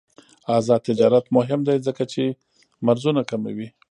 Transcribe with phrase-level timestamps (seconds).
[0.57, 2.23] آزاد تجارت مهم دی ځکه چې
[2.85, 3.67] مرزونه کموي.